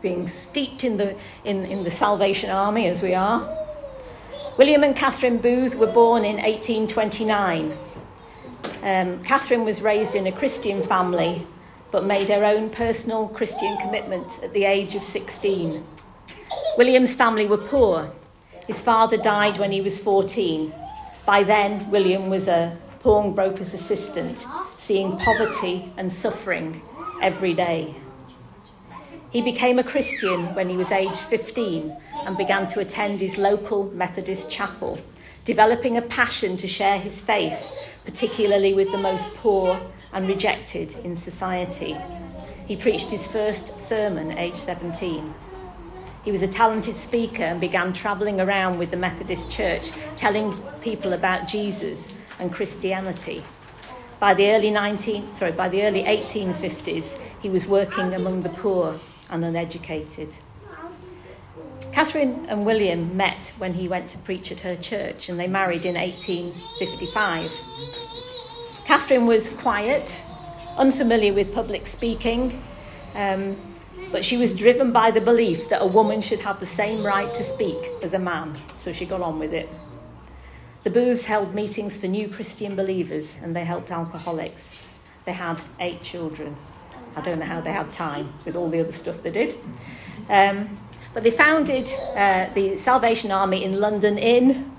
being 0.00 0.26
steeped 0.26 0.84
in 0.84 0.96
the, 0.96 1.16
in, 1.44 1.64
in 1.66 1.84
the 1.84 1.90
Salvation 1.90 2.50
Army 2.50 2.86
as 2.86 3.02
we 3.02 3.14
are. 3.14 3.48
William 4.56 4.82
and 4.82 4.94
Catherine 4.94 5.38
Booth 5.38 5.74
were 5.74 5.86
born 5.86 6.24
in 6.24 6.36
1829. 6.36 7.76
Um, 8.82 9.22
Catherine 9.24 9.64
was 9.64 9.82
raised 9.82 10.14
in 10.14 10.26
a 10.26 10.32
Christian 10.32 10.82
family 10.82 11.46
but 11.90 12.04
made 12.04 12.28
her 12.28 12.44
own 12.44 12.68
personal 12.68 13.28
Christian 13.28 13.76
commitment 13.78 14.26
at 14.42 14.52
the 14.52 14.64
age 14.64 14.94
of 14.94 15.02
16. 15.02 15.82
William's 16.76 17.14
family 17.14 17.46
were 17.46 17.56
poor. 17.56 18.12
His 18.66 18.82
father 18.82 19.16
died 19.16 19.58
when 19.58 19.72
he 19.72 19.80
was 19.80 19.98
14. 19.98 20.72
By 21.24 21.44
then, 21.44 21.90
William 21.90 22.28
was 22.28 22.46
a 22.46 22.76
pawnbroker's 23.00 23.74
assistant, 23.74 24.46
seeing 24.78 25.16
poverty 25.18 25.92
and 25.96 26.12
suffering 26.12 26.82
every 27.22 27.54
day. 27.54 27.94
He 29.30 29.42
became 29.42 29.78
a 29.78 29.84
Christian 29.84 30.54
when 30.54 30.68
he 30.68 30.76
was 30.76 30.90
aged 30.90 31.18
15 31.18 31.94
and 32.26 32.36
began 32.36 32.66
to 32.68 32.80
attend 32.80 33.20
his 33.20 33.36
local 33.36 33.90
Methodist 33.90 34.50
chapel, 34.50 34.98
developing 35.44 35.96
a 35.96 36.02
passion 36.02 36.56
to 36.56 36.68
share 36.68 36.98
his 36.98 37.20
faith, 37.20 37.88
particularly 38.04 38.72
with 38.72 38.90
the 38.90 38.98
most 38.98 39.24
poor 39.34 39.78
and 40.12 40.26
rejected 40.26 40.92
in 41.04 41.14
society. 41.14 41.96
He 42.66 42.76
preached 42.76 43.10
his 43.10 43.26
first 43.26 43.80
sermon 43.82 44.36
aged 44.38 44.56
17. 44.56 45.34
He 46.24 46.32
was 46.32 46.42
a 46.42 46.48
talented 46.48 46.96
speaker 46.96 47.44
and 47.44 47.60
began 47.60 47.92
travelling 47.92 48.40
around 48.40 48.78
with 48.78 48.90
the 48.90 48.96
Methodist 48.96 49.50
Church, 49.50 49.90
telling 50.16 50.54
people 50.80 51.12
about 51.12 51.46
Jesus 51.46 52.12
and 52.38 52.52
Christianity. 52.52 53.42
By 54.20 54.34
the 54.34 54.50
early 54.50 54.70
19, 54.70 55.32
sorry, 55.32 55.52
by 55.52 55.68
the 55.68 55.84
early 55.84 56.04
1850s, 56.04 57.16
he 57.40 57.48
was 57.48 57.66
working 57.66 58.14
among 58.14 58.42
the 58.42 58.48
poor 58.48 58.98
and 59.30 59.44
uneducated. 59.44 60.34
Catherine 61.92 62.46
and 62.48 62.66
William 62.66 63.16
met 63.16 63.52
when 63.58 63.74
he 63.74 63.88
went 63.88 64.08
to 64.10 64.18
preach 64.18 64.52
at 64.52 64.60
her 64.60 64.76
church, 64.76 65.28
and 65.28 65.38
they 65.38 65.48
married 65.48 65.84
in 65.84 65.94
1855. 65.94 68.86
Catherine 68.86 69.26
was 69.26 69.50
quiet, 69.50 70.20
unfamiliar 70.78 71.32
with 71.32 71.54
public 71.54 71.86
speaking, 71.86 72.62
um, 73.14 73.56
but 74.10 74.24
she 74.24 74.36
was 74.36 74.54
driven 74.54 74.92
by 74.92 75.10
the 75.10 75.20
belief 75.20 75.68
that 75.68 75.82
a 75.82 75.86
woman 75.86 76.20
should 76.20 76.40
have 76.40 76.60
the 76.60 76.66
same 76.66 77.04
right 77.04 77.32
to 77.34 77.42
speak 77.42 77.76
as 78.02 78.14
a 78.14 78.18
man, 78.18 78.56
so 78.78 78.92
she 78.92 79.04
got 79.04 79.20
on 79.20 79.38
with 79.38 79.52
it. 79.52 79.68
The 80.84 80.90
Booths 80.90 81.26
held 81.26 81.54
meetings 81.54 81.98
for 81.98 82.06
new 82.06 82.28
Christian 82.28 82.76
believers 82.76 83.40
and 83.42 83.54
they 83.54 83.64
helped 83.64 83.90
alcoholics. 83.90 84.80
They 85.24 85.32
had 85.32 85.60
eight 85.80 86.02
children. 86.02 86.56
I 87.16 87.20
don't 87.20 87.40
know 87.40 87.46
how 87.46 87.60
they 87.60 87.72
had 87.72 87.90
time 87.90 88.32
with 88.44 88.56
all 88.56 88.70
the 88.70 88.80
other 88.80 88.92
stuff 88.92 89.22
they 89.22 89.30
did. 89.30 89.56
Um, 90.28 90.78
but 91.12 91.24
they 91.24 91.30
founded 91.30 91.92
uh, 92.14 92.48
the 92.54 92.76
Salvation 92.76 93.32
Army 93.32 93.64
in 93.64 93.80
London 93.80 94.18
in. 94.18 94.72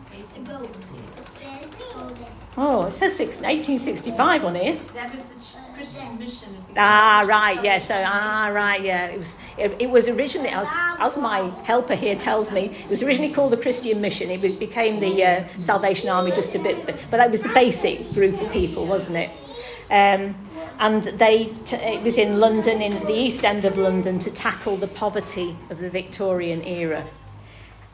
Oh, 2.58 2.86
it 2.86 2.94
says 2.94 3.20
1865 3.20 4.46
on 4.46 4.56
here. 4.56 4.79
That 4.94 5.12
was 5.12 5.24
the 5.24 5.39
Christian 5.79 6.19
mission. 6.19 6.50
Ah, 6.75 7.24
right, 7.25 7.63
yeah. 7.63 7.79
So, 7.79 8.03
ah, 8.05 8.51
right, 8.53 8.83
yeah. 8.83 9.05
It 9.05 9.17
was, 9.17 9.36
it, 9.57 9.75
it, 9.79 9.89
was 9.89 10.09
originally, 10.09 10.50
as, 10.50 10.67
as 10.74 11.17
my 11.17 11.51
helper 11.63 11.95
here 11.95 12.17
tells 12.17 12.51
me, 12.51 12.65
it 12.83 12.89
was 12.89 13.01
originally 13.01 13.31
called 13.31 13.53
the 13.53 13.57
Christian 13.57 14.01
Mission. 14.01 14.29
It 14.29 14.59
became 14.59 15.00
the 15.00 15.24
uh, 15.24 15.43
Salvation 15.59 16.09
Army 16.09 16.31
just 16.31 16.53
a 16.53 16.59
bit, 16.59 16.86
but 16.86 17.12
that 17.12 17.31
was 17.31 17.39
the 17.39 17.53
basic 17.53 18.12
group 18.12 18.41
of 18.41 18.51
people, 18.51 18.86
wasn't 18.88 19.19
it? 19.19 19.29
Um, 19.89 20.36
and 20.79 21.03
they 21.17 21.53
t- 21.63 21.77
it 21.77 22.03
was 22.03 22.17
in 22.17 22.41
London, 22.41 22.81
in 22.81 22.91
the 23.05 23.13
East 23.13 23.45
End 23.45 23.63
of 23.63 23.77
London, 23.77 24.19
to 24.19 24.29
tackle 24.31 24.75
the 24.75 24.88
poverty 24.88 25.55
of 25.69 25.79
the 25.79 25.89
Victorian 25.89 26.62
era. 26.65 27.07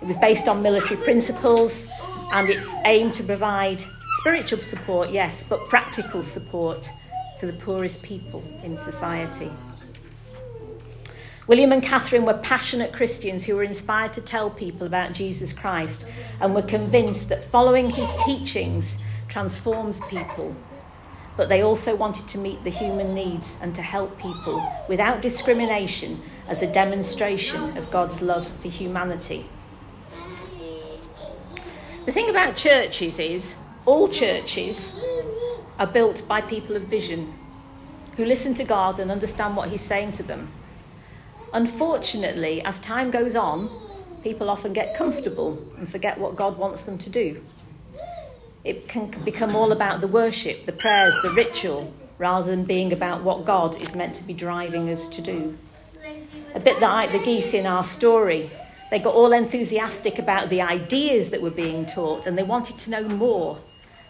It 0.01 0.07
was 0.07 0.17
based 0.17 0.47
on 0.47 0.63
military 0.63 0.99
principles, 1.03 1.85
and 2.33 2.49
it 2.49 2.67
aimed 2.83 3.13
to 3.13 3.23
provide 3.23 3.83
spiritual 4.21 4.63
support, 4.63 5.11
yes, 5.11 5.43
but 5.47 5.69
practical 5.69 6.23
support 6.23 6.89
to 7.45 7.51
the 7.51 7.63
poorest 7.63 8.01
people 8.01 8.43
in 8.63 8.77
society. 8.77 9.51
William 11.47 11.71
and 11.71 11.83
Catherine 11.83 12.25
were 12.25 12.37
passionate 12.37 12.91
Christians 12.91 13.45
who 13.45 13.55
were 13.55 13.63
inspired 13.63 14.13
to 14.13 14.21
tell 14.21 14.49
people 14.49 14.87
about 14.87 15.13
Jesus 15.13 15.53
Christ 15.53 16.05
and 16.41 16.55
were 16.55 16.63
convinced 16.63 17.29
that 17.29 17.43
following 17.43 17.91
his 17.91 18.11
teachings 18.25 18.97
transforms 19.27 20.01
people. 20.07 20.55
But 21.37 21.49
they 21.49 21.61
also 21.61 21.95
wanted 21.95 22.27
to 22.29 22.39
meet 22.39 22.63
the 22.63 22.71
human 22.71 23.13
needs 23.13 23.57
and 23.61 23.75
to 23.75 23.81
help 23.81 24.19
people 24.19 24.65
without 24.89 25.21
discrimination 25.21 26.21
as 26.47 26.63
a 26.63 26.71
demonstration 26.71 27.77
of 27.77 27.91
God's 27.91 28.21
love 28.21 28.47
for 28.61 28.69
humanity. 28.69 29.45
The 32.05 32.11
thing 32.11 32.29
about 32.29 32.55
churches 32.55 33.19
is 33.19 33.57
all 33.85 34.07
churches 34.07 35.05
are 35.77 35.88
built 35.88 36.27
by 36.27 36.41
people 36.41 36.75
of 36.75 36.84
vision 36.84 37.34
who 38.17 38.25
listen 38.25 38.53
to 38.53 38.63
God 38.63 39.00
and 39.00 39.12
understand 39.12 39.55
what 39.55 39.70
He's 39.70 39.82
saying 39.82 40.13
to 40.13 40.24
them. 40.24 40.50
Unfortunately, 41.53 42.62
as 42.62 42.79
time 42.79 43.12
goes 43.12 43.36
on, 43.36 43.70
people 44.24 44.50
often 44.50 44.74
get 44.74 44.96
comfortable 44.96 45.62
and 45.77 45.89
forget 45.89 46.17
what 46.17 46.36
God 46.36 46.58
wants 46.58 46.84
them 46.84 46.98
to 46.98 47.10
do. 47.10 47.41
It 48.63 48.88
can 48.88 49.12
become 49.24 49.55
all 49.55 49.72
about 49.72 50.01
the 50.01 50.08
worship, 50.08 50.65
the 50.65 50.72
prayers, 50.72 51.13
the 51.22 51.29
ritual, 51.32 51.94
rather 52.17 52.50
than 52.50 52.63
being 52.63 52.91
about 52.91 53.22
what 53.22 53.46
God 53.46 53.79
is 53.82 53.94
meant 53.94 54.15
to 54.15 54.24
be 54.24 54.34
driving 54.34 54.89
us 54.89 55.08
to 55.10 55.22
do. 55.22 55.58
A 56.55 56.60
bit 56.60 56.79
like 56.79 57.12
the 57.12 57.20
geese 57.20 57.53
in 57.53 57.65
our 57.65 57.84
story. 57.84 58.50
They 58.89 59.00
got 59.00 59.13
all 59.13 59.34
enthusiastic 59.34 60.20
about 60.20 60.50
the 60.50 60.62
ideas 60.62 61.29
that 61.32 61.41
were 61.41 61.51
being 61.51 61.86
taught 61.86 62.25
and 62.25 62.38
they 62.38 62.44
wanted 62.44 62.79
to 62.79 62.91
know 62.91 63.08
more, 63.08 63.60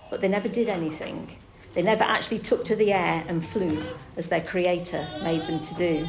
but 0.09 0.21
they 0.21 0.27
never 0.27 0.47
did 0.47 0.69
anything. 0.69 1.35
They 1.75 1.81
never 1.81 2.05
actually 2.05 2.39
took 2.39 2.63
to 2.65 2.75
the 2.75 2.93
air 2.93 3.23
and 3.27 3.45
flew 3.45 3.83
as 4.15 4.29
their 4.29 4.41
creator 4.41 5.05
made 5.23 5.41
them 5.41 5.59
to 5.59 5.75
do. 5.75 6.05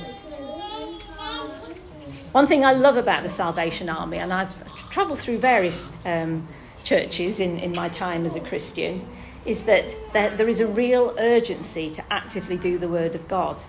One 2.30 2.46
thing 2.46 2.64
I 2.64 2.73
love 2.73 2.96
about 2.96 3.25
the 3.25 3.28
Salvation 3.28 3.88
Army, 3.88 4.18
and 4.18 4.32
I've 4.32 4.54
travelled 4.90 5.18
through 5.18 5.38
various 5.38 5.90
um, 6.04 6.46
churches 6.85 7.40
in, 7.40 7.58
in 7.58 7.73
my 7.73 7.88
time 7.88 8.26
as 8.26 8.37
a 8.37 8.40
Christian, 8.40 9.06
is 9.44 9.64
that 9.64 9.96
there, 10.12 10.30
there 10.30 10.49
is 10.49 10.61
a 10.61 10.66
real 10.66 11.14
urgency 11.18 11.90
to 11.90 12.04
actively 12.12 12.56
do 12.56 12.78
the 12.78 12.88
Word 12.88 13.14
of 13.16 13.26
God. 13.26 13.61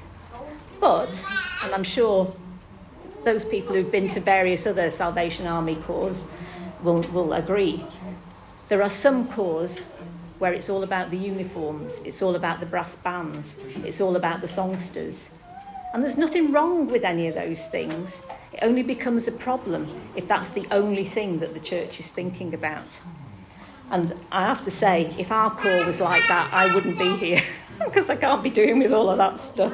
But, 0.80 1.26
and 1.64 1.74
I'm 1.74 1.84
sure 1.84 2.32
those 3.24 3.44
people 3.44 3.74
who've 3.74 3.92
been 3.92 4.08
to 4.10 4.20
various 4.20 4.68
other 4.68 4.92
Salvation 4.92 5.48
Army 5.48 5.76
corps 5.76 6.28
will, 6.84 7.02
will 7.14 7.34
agree, 7.34 7.84
there 8.70 8.84
are 8.84 8.90
some 8.90 9.28
corps 9.30 9.84
where 10.40 10.54
it's 10.54 10.70
all 10.70 10.84
about 10.84 11.12
the 11.12 11.18
uniforms, 11.18 12.00
it's 12.06 12.22
all 12.22 12.36
about 12.36 12.60
the 12.60 12.66
brass 12.66 12.96
bands, 12.96 13.58
it's 13.84 14.02
all 14.02 14.16
about 14.16 14.42
the 14.42 14.48
songsters. 14.48 15.30
And 15.94 16.04
there's 16.04 16.18
nothing 16.18 16.52
wrong 16.52 16.88
with 16.88 17.04
any 17.04 17.28
of 17.28 17.36
those 17.36 17.68
things. 17.68 18.22
It 18.54 18.60
only 18.62 18.84
becomes 18.84 19.28
a 19.28 19.32
problem 19.32 19.88
if 20.16 20.28
that's 20.28 20.50
the 20.50 20.68
only 20.72 21.04
thing 21.04 21.40
that 21.40 21.54
the 21.54 21.60
church 21.60 22.00
is 22.00 22.12
thinking 22.12 22.54
about. 22.54 22.98
And 23.90 24.14
I 24.32 24.46
have 24.46 24.64
to 24.64 24.72
say, 24.72 25.14
if 25.18 25.32
our 25.32 25.50
corps 25.50 25.86
was 25.86 26.00
like 26.00 26.28
that, 26.28 26.54
I 26.54 26.74
wouldn't 26.74 27.00
be 27.00 27.16
here 27.16 27.42
because 27.86 28.10
I 28.10 28.16
can't 28.16 28.44
be 28.44 28.50
doing 28.50 28.80
with 28.80 28.94
all 28.94 29.10
of 29.10 29.18
that 29.18 29.40
stuff. 29.40 29.74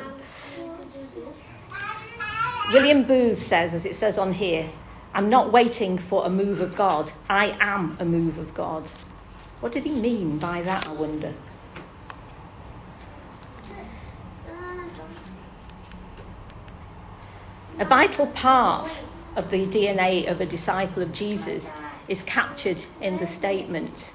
William 2.72 3.03
Booth 3.03 3.39
says, 3.39 3.74
as 3.74 3.86
it 3.86 3.96
says 3.96 4.17
on 4.17 4.34
here, 4.34 4.70
I'm 5.13 5.29
not 5.29 5.51
waiting 5.51 5.98
for 5.98 6.25
a 6.25 6.29
move 6.29 6.62
of 6.62 6.75
God, 6.75 7.12
I 7.29 7.55
am 7.60 7.98
a 8.00 8.05
move 8.05 8.38
of 8.38 8.53
God. 8.53 8.89
What 9.63 9.72
did 9.72 9.86
he 9.86 9.91
mean 9.91 10.39
by 10.39 10.62
that, 10.63 10.86
I 10.89 10.91
wonder? 10.91 11.34
A 17.79 17.86
vital 17.86 18.27
part 18.27 19.01
of 19.38 19.51
the 19.51 19.65
DNA 19.65 20.29
of 20.29 20.41
a 20.41 20.46
disciple 20.46 21.01
of 21.01 21.13
Jesus 21.13 21.72
is 22.10 22.24
captured 22.24 22.84
in 23.00 23.20
the 23.20 23.25
statement 23.25 24.13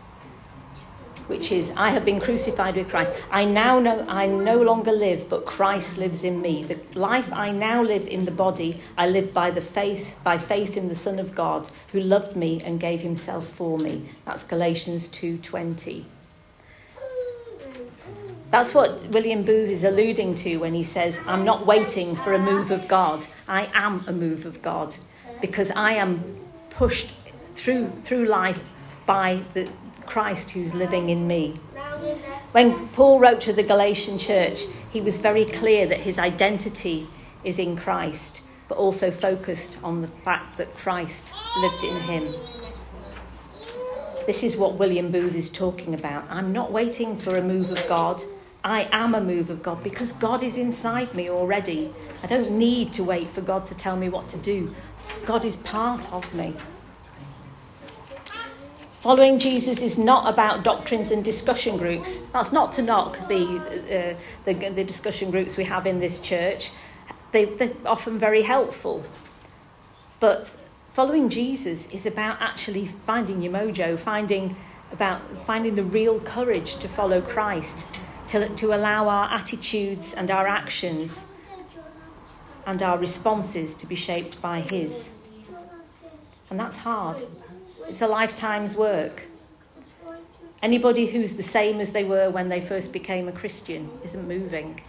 which 1.28 1.52
is, 1.52 1.72
I 1.76 1.90
have 1.90 2.04
been 2.04 2.20
crucified 2.20 2.74
with 2.74 2.88
Christ. 2.88 3.12
I 3.30 3.44
now 3.44 3.78
know 3.78 4.04
I 4.08 4.26
no 4.26 4.60
longer 4.60 4.92
live, 4.92 5.28
but 5.28 5.46
Christ 5.46 5.98
lives 5.98 6.24
in 6.24 6.42
me. 6.42 6.64
The 6.64 6.80
life 6.98 7.32
I 7.32 7.52
now 7.52 7.82
live 7.82 8.06
in 8.06 8.24
the 8.24 8.30
body, 8.30 8.80
I 8.96 9.08
live 9.08 9.32
by 9.32 9.50
the 9.50 9.60
faith, 9.60 10.16
by 10.24 10.38
faith 10.38 10.76
in 10.76 10.88
the 10.88 10.96
Son 10.96 11.18
of 11.18 11.34
God, 11.34 11.68
who 11.92 12.00
loved 12.00 12.34
me 12.34 12.60
and 12.62 12.80
gave 12.80 13.00
himself 13.00 13.46
for 13.46 13.78
me. 13.78 14.08
That's 14.24 14.42
Galatians 14.42 15.08
2:20. 15.08 16.04
That's 18.50 18.72
what 18.72 19.08
William 19.08 19.42
Booth 19.42 19.68
is 19.68 19.84
alluding 19.84 20.34
to 20.36 20.56
when 20.56 20.72
he 20.72 20.82
says, 20.82 21.20
I'm 21.26 21.44
not 21.44 21.66
waiting 21.66 22.16
for 22.16 22.32
a 22.32 22.38
move 22.38 22.70
of 22.70 22.88
God. 22.88 23.26
I 23.46 23.68
am 23.74 24.04
a 24.06 24.12
move 24.12 24.46
of 24.46 24.62
God 24.62 24.96
because 25.42 25.70
I 25.72 25.92
am 25.92 26.38
pushed 26.70 27.10
through, 27.54 27.90
through 28.04 28.24
life 28.24 28.62
by 29.04 29.42
the, 29.52 29.68
Christ 30.08 30.50
who's 30.50 30.74
living 30.74 31.10
in 31.10 31.28
me. 31.28 31.60
When 32.52 32.88
Paul 32.88 33.20
wrote 33.20 33.40
to 33.42 33.52
the 33.52 33.62
Galatian 33.62 34.18
church, 34.18 34.64
he 34.90 35.00
was 35.00 35.18
very 35.18 35.44
clear 35.44 35.86
that 35.86 36.00
his 36.00 36.18
identity 36.18 37.06
is 37.44 37.58
in 37.58 37.76
Christ, 37.76 38.42
but 38.68 38.78
also 38.78 39.10
focused 39.10 39.78
on 39.82 40.00
the 40.00 40.08
fact 40.08 40.56
that 40.56 40.74
Christ 40.74 41.32
lived 41.60 41.84
in 41.84 42.00
him. 42.12 42.22
This 44.26 44.42
is 44.42 44.56
what 44.56 44.74
William 44.74 45.10
Booth 45.12 45.34
is 45.34 45.52
talking 45.52 45.94
about. 45.94 46.24
I'm 46.30 46.52
not 46.52 46.72
waiting 46.72 47.16
for 47.16 47.36
a 47.36 47.42
move 47.42 47.70
of 47.70 47.86
God. 47.86 48.20
I 48.64 48.88
am 48.92 49.14
a 49.14 49.20
move 49.20 49.50
of 49.50 49.62
God 49.62 49.82
because 49.82 50.12
God 50.12 50.42
is 50.42 50.58
inside 50.58 51.14
me 51.14 51.30
already. 51.30 51.92
I 52.22 52.26
don't 52.26 52.50
need 52.52 52.92
to 52.94 53.04
wait 53.04 53.30
for 53.30 53.40
God 53.40 53.66
to 53.68 53.74
tell 53.74 53.96
me 53.96 54.08
what 54.08 54.28
to 54.28 54.38
do. 54.38 54.74
God 55.24 55.44
is 55.44 55.56
part 55.58 56.12
of 56.12 56.34
me. 56.34 56.54
Following 59.02 59.38
Jesus 59.38 59.80
is 59.80 59.96
not 59.96 60.28
about 60.28 60.64
doctrines 60.64 61.12
and 61.12 61.24
discussion 61.24 61.76
groups. 61.76 62.18
That's 62.32 62.50
not 62.50 62.72
to 62.72 62.82
knock 62.82 63.28
the, 63.28 64.16
uh, 64.16 64.16
the, 64.44 64.70
the, 64.70 64.82
discussion 64.82 65.30
groups 65.30 65.56
we 65.56 65.62
have 65.62 65.86
in 65.86 66.00
this 66.00 66.20
church. 66.20 66.72
They, 67.30 67.44
they're 67.44 67.70
often 67.86 68.18
very 68.18 68.42
helpful. 68.42 69.04
But 70.18 70.50
following 70.94 71.28
Jesus 71.28 71.88
is 71.90 72.06
about 72.06 72.42
actually 72.42 72.88
finding 73.06 73.40
your 73.40 73.52
mojo, 73.52 73.96
finding, 73.96 74.56
about 74.90 75.20
finding 75.46 75.76
the 75.76 75.84
real 75.84 76.18
courage 76.18 76.78
to 76.78 76.88
follow 76.88 77.20
Christ, 77.20 77.84
to, 78.28 78.48
to 78.48 78.74
allow 78.74 79.08
our 79.08 79.30
attitudes 79.30 80.12
and 80.12 80.28
our 80.28 80.48
actions 80.48 81.22
and 82.66 82.82
our 82.82 82.98
responses 82.98 83.76
to 83.76 83.86
be 83.86 83.94
shaped 83.94 84.42
by 84.42 84.58
His. 84.58 85.08
And 86.50 86.58
that's 86.58 86.78
hard. 86.78 87.22
It's 87.88 88.02
a 88.02 88.06
lifetime's 88.06 88.76
work. 88.76 89.22
Anybody 90.62 91.06
who's 91.06 91.36
the 91.36 91.42
same 91.42 91.80
as 91.80 91.92
they 91.92 92.04
were 92.04 92.28
when 92.28 92.50
they 92.50 92.60
first 92.60 92.92
became 92.92 93.28
a 93.28 93.32
Christian 93.32 93.88
isn't 94.04 94.28
moving. 94.28 94.82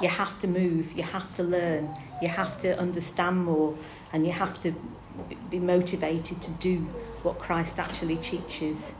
You 0.00 0.08
have 0.08 0.38
to 0.40 0.46
move, 0.46 0.96
you 0.96 1.02
have 1.02 1.34
to 1.34 1.42
learn, 1.42 1.88
you 2.22 2.28
have 2.28 2.60
to 2.60 2.78
understand 2.78 3.44
more, 3.44 3.74
and 4.12 4.24
you 4.24 4.32
have 4.32 4.62
to 4.62 4.72
be 5.50 5.58
motivated 5.58 6.40
to 6.42 6.50
do 6.52 6.76
what 7.24 7.40
Christ 7.40 7.80
actually 7.80 8.18
teaches. 8.18 8.92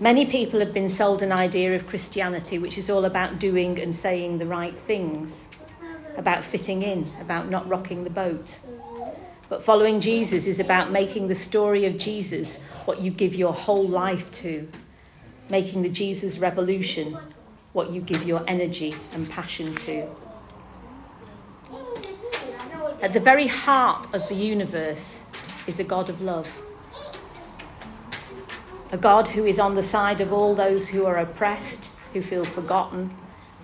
Many 0.00 0.26
people 0.26 0.60
have 0.60 0.72
been 0.72 0.88
sold 0.88 1.22
an 1.22 1.32
idea 1.32 1.74
of 1.74 1.88
Christianity 1.88 2.58
which 2.58 2.78
is 2.78 2.88
all 2.88 3.04
about 3.04 3.40
doing 3.40 3.80
and 3.80 3.96
saying 3.96 4.38
the 4.38 4.46
right 4.46 4.78
things, 4.78 5.48
about 6.16 6.44
fitting 6.44 6.82
in, 6.82 7.10
about 7.20 7.50
not 7.50 7.68
rocking 7.68 8.04
the 8.04 8.10
boat. 8.10 8.56
But 9.50 9.64
following 9.64 9.98
Jesus 10.00 10.46
is 10.46 10.60
about 10.60 10.92
making 10.92 11.26
the 11.26 11.34
story 11.34 11.84
of 11.84 11.98
Jesus 11.98 12.58
what 12.84 13.00
you 13.00 13.10
give 13.10 13.34
your 13.34 13.52
whole 13.52 13.86
life 13.86 14.30
to, 14.30 14.68
making 15.50 15.82
the 15.82 15.88
Jesus 15.88 16.38
revolution 16.38 17.18
what 17.72 17.90
you 17.90 18.00
give 18.00 18.24
your 18.24 18.44
energy 18.46 18.94
and 19.12 19.28
passion 19.28 19.74
to. 19.74 20.08
At 23.02 23.12
the 23.12 23.18
very 23.18 23.48
heart 23.48 24.14
of 24.14 24.28
the 24.28 24.36
universe 24.36 25.22
is 25.66 25.80
a 25.80 25.84
God 25.84 26.08
of 26.08 26.22
love. 26.22 26.62
A 28.92 28.98
God 28.98 29.26
who 29.26 29.44
is 29.44 29.58
on 29.58 29.74
the 29.74 29.82
side 29.82 30.20
of 30.20 30.32
all 30.32 30.54
those 30.54 30.88
who 30.88 31.06
are 31.06 31.16
oppressed, 31.16 31.90
who 32.12 32.22
feel 32.22 32.44
forgotten, 32.44 33.10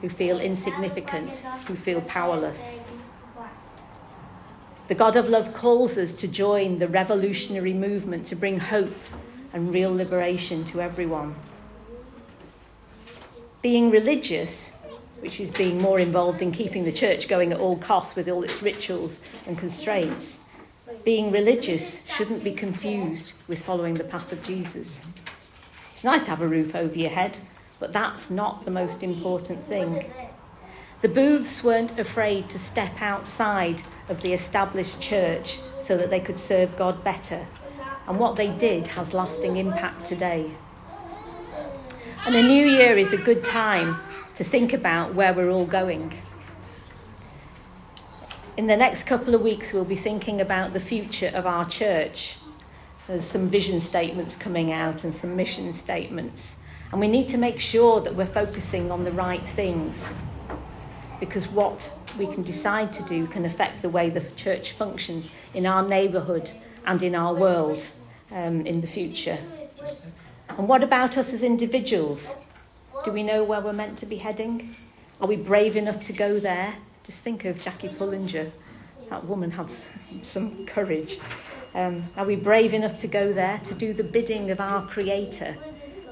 who 0.01 0.09
feel 0.09 0.41
insignificant, 0.41 1.31
who 1.69 1.77
feel 1.77 2.01
powerless. 2.01 2.81
The 4.89 4.95
God 4.95 5.17
of 5.17 5.29
love 5.29 5.53
calls 5.53 5.99
us 5.99 6.13
to 6.15 6.29
join 6.29 6.79
the 6.79 6.87
revolutionary 6.87 7.73
movement 7.73 8.29
to 8.29 8.37
bring 8.37 8.61
hope 8.61 8.95
and 9.53 9.73
real 9.73 9.93
liberation 9.93 10.65
to 10.67 10.81
everyone. 10.81 11.35
Being 13.63 13.91
religious, 13.91 14.71
which 15.19 15.41
is 15.41 15.51
being 15.51 15.79
more 15.79 15.99
involved 15.99 16.41
in 16.41 16.53
keeping 16.53 16.85
the 16.85 16.93
church 16.93 17.27
going 17.27 17.53
at 17.53 17.59
all 17.59 17.77
costs 17.77 18.15
with 18.15 18.29
all 18.29 18.45
its 18.45 18.63
rituals 18.63 19.21
and 19.45 19.59
constraints, 19.59 20.39
being 21.03 21.33
religious 21.33 22.07
shouldn't 22.07 22.45
be 22.45 22.53
confused 22.53 23.33
with 23.49 23.65
following 23.65 23.95
the 23.95 24.05
path 24.05 24.33
of 24.33 24.41
Jesus. 24.43 25.05
It's 25.95 26.05
nice 26.05 26.23
to 26.25 26.31
have 26.31 26.43
a 26.43 26.49
roof 26.49 26.77
over 26.77 26.97
your 26.97 27.11
head, 27.11 27.39
but 27.81 27.93
that's 27.93 28.31
not 28.31 28.65
the 28.65 28.71
most 28.71 29.03
important 29.03 29.65
thing. 29.65 30.05
The 31.03 31.09
Booths 31.09 31.63
weren't 31.63 31.99
afraid 31.99 32.49
to 32.49 32.59
step 32.59 33.03
outside 33.03 33.83
of 34.09 34.23
the 34.23 34.33
established 34.33 34.99
church 34.99 35.61
so 35.83 35.95
that 35.99 36.09
they 36.09 36.21
could 36.21 36.39
serve 36.39 36.75
God 36.75 37.05
better. 37.05 37.47
And 38.09 38.19
what 38.19 38.37
they 38.37 38.49
did 38.49 38.87
has 38.89 39.13
lasting 39.13 39.59
impact 39.59 40.07
today. 40.07 40.53
And 42.25 42.35
the 42.35 42.43
new 42.43 42.67
year 42.67 42.93
is 42.93 43.13
a 43.13 43.19
good 43.19 43.45
time 43.45 43.99
to 44.37 44.45
think 44.45 44.73
about 44.73 45.15
where 45.15 45.35
we're 45.35 45.51
all 45.51 45.67
going. 45.67 46.19
In 48.57 48.67
the 48.67 48.77
next 48.77 49.03
couple 49.03 49.35
of 49.35 49.43
weeks, 49.43 49.75
we'll 49.75 49.85
be 49.85 49.97
thinking 49.97 50.41
about 50.41 50.73
the 50.73 50.81
future 50.81 51.31
of 51.35 51.45
our 51.45 51.67
church. 51.67 52.39
There's 53.07 53.25
some 53.25 53.49
vision 53.49 53.83
statements 53.83 54.35
coming 54.35 54.73
out 54.73 55.05
and 55.05 55.15
some 55.15 55.37
mission 55.37 55.75
statements. 55.75 56.57
And 56.91 57.01
we 57.01 57.09
need 57.09 57.29
to 57.29 57.39
make 57.39 57.61
sure 57.61 58.01
that 58.01 58.15
we're 58.15 58.25
focusing 58.25 58.91
on 58.91 59.05
the 59.05 59.13
right 59.13 59.43
things 59.43 60.15
because 61.21 61.49
what 61.49 61.93
we 62.19 62.27
can 62.27 62.43
decide 62.43 62.93
to 62.95 63.03
do 63.05 63.27
can 63.27 63.45
affect 63.45 63.83
the 63.83 63.89
way 63.89 64.11
the 64.11 64.23
church 64.37 64.73
functions 64.73 65.31
in 65.55 65.67
our 65.67 65.87
neighbourhood 65.87 66.51
and 66.85 67.03
in 67.03 67.15
our 67.15 67.35
world 67.35 67.83
um, 68.31 68.67
in 68.67 68.81
the 68.81 68.87
future. 68.87 69.39
And 70.49 70.69
what 70.69 70.83
about 70.83 71.19
us 71.19 71.33
as 71.33 71.43
individuals? 71.43 72.35
Do 73.05 73.13
we 73.13 73.23
know 73.23 73.45
where 73.45 73.61
we're 73.61 73.73
meant 73.73 73.99
to 73.99 74.07
be 74.07 74.17
heading? 74.17 74.75
Are 75.21 75.29
we 75.29 75.37
brave 75.37 75.77
enough 75.77 76.05
to 76.07 76.13
go 76.13 76.39
there? 76.39 76.75
Just 77.05 77.23
think 77.23 77.45
of 77.45 77.61
Jackie 77.61 77.89
Pullinger. 77.89 78.51
That 79.11 79.25
woman 79.25 79.53
had 79.53 79.71
some 79.71 80.67
courage. 80.67 81.21
Um, 81.75 82.05
are 82.17 82.25
we 82.25 82.37
brave 82.37 82.73
enough 82.75 82.99
to 82.99 83.07
go 83.07 83.33
there, 83.33 83.61
to 83.65 83.75
do 83.75 83.93
the 83.93 84.03
bidding 84.03 84.51
of 84.51 84.61
our 84.61 84.87
Creator, 84.87 85.57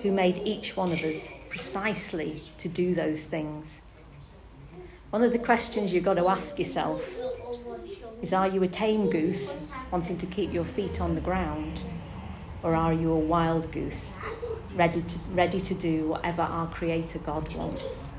who 0.02 0.12
made 0.12 0.38
each 0.44 0.76
one 0.76 0.92
of 0.92 1.02
us 1.02 1.32
precisely 1.48 2.40
to 2.58 2.68
do 2.68 2.94
those 2.94 3.24
things? 3.24 3.80
One 5.14 5.22
of 5.22 5.31
the 5.31 5.38
questions 5.38 5.94
you've 5.94 6.03
got 6.03 6.14
to 6.14 6.27
ask 6.27 6.59
yourself 6.59 7.09
is 8.20 8.33
Are 8.33 8.48
you 8.48 8.64
a 8.64 8.66
tame 8.66 9.09
goose 9.09 9.57
wanting 9.92 10.18
to 10.18 10.27
keep 10.27 10.53
your 10.53 10.64
feet 10.64 11.00
on 11.00 11.14
the 11.14 11.20
ground? 11.20 11.81
Or 12.64 12.74
are 12.74 12.92
you 12.92 13.12
a 13.12 13.18
wild 13.18 13.70
goose 13.70 14.11
ready 14.74 15.03
to, 15.03 15.18
ready 15.31 15.61
to 15.61 15.74
do 15.74 16.09
whatever 16.09 16.42
our 16.42 16.66
Creator 16.66 17.20
God 17.20 17.55
wants? 17.55 18.11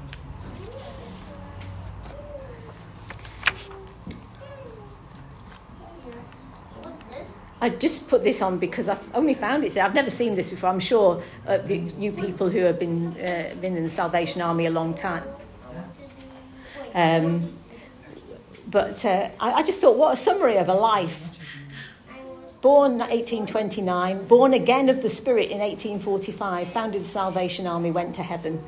I 7.60 7.72
just 7.72 8.08
put 8.08 8.24
this 8.24 8.42
on 8.42 8.58
because 8.58 8.88
I've 8.88 9.14
only 9.14 9.34
found 9.34 9.66
it. 9.66 9.76
I've 9.76 9.96
never 9.96 10.10
seen 10.10 10.36
this 10.36 10.50
before. 10.50 10.70
I'm 10.70 10.80
sure 10.80 11.22
uh, 11.46 11.58
you 11.68 12.14
people 12.14 12.48
who 12.48 12.60
have 12.60 12.80
been 12.80 13.08
uh, 13.20 13.54
been 13.60 13.76
in 13.76 13.84
the 13.84 13.90
Salvation 13.90 14.42
Army 14.42 14.66
a 14.68 14.72
long 14.72 14.94
time 14.94 15.26
um, 16.96 17.54
but 18.68 19.06
uh, 19.06 19.30
I, 19.40 19.52
I 19.54 19.64
just 19.64 19.82
thought, 19.82 19.98
what 19.98 20.14
a 20.14 20.18
summary 20.18 20.58
of 20.58 20.70
a 20.70 20.74
life. 20.74 21.22
Born 22.62 22.94
1829, 22.98 24.26
born 24.26 24.54
again 24.56 24.90
of 24.90 25.04
the 25.04 25.10
Spirit 25.10 25.52
in 25.52 25.60
1845, 25.60 26.70
founded 26.70 27.02
the 27.02 27.08
Salvation 27.08 27.68
Army, 27.68 27.92
went 27.92 28.16
to 28.16 28.24
heaven. 28.24 28.64